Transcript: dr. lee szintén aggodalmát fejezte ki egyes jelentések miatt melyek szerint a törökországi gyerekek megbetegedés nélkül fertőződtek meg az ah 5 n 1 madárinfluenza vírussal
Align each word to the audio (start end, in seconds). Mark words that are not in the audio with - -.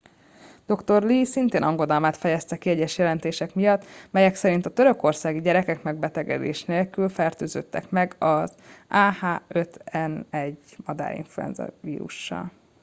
dr. 0.65 1.03
lee 1.03 1.23
szintén 1.25 1.63
aggodalmát 1.63 2.17
fejezte 2.17 2.57
ki 2.57 2.69
egyes 2.69 2.97
jelentések 2.97 3.53
miatt 3.55 3.85
melyek 4.09 4.35
szerint 4.35 4.65
a 4.65 4.73
törökországi 4.73 5.41
gyerekek 5.41 5.81
megbetegedés 5.83 6.63
nélkül 6.63 7.09
fertőződtek 7.09 7.89
meg 7.89 8.15
az 8.19 8.55
ah 8.87 9.41
5 9.47 9.91
n 9.91 10.25
1 10.29 10.57
madárinfluenza 10.85 11.69
vírussal 11.81 12.51